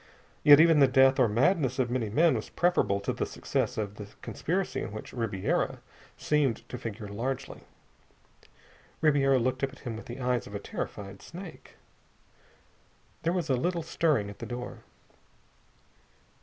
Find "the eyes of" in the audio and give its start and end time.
10.07-10.55